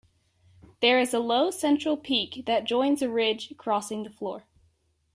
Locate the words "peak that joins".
1.95-3.03